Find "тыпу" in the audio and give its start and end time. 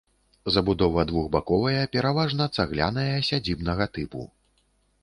3.97-4.21